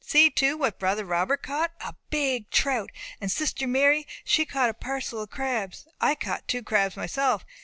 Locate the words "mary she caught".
3.67-4.71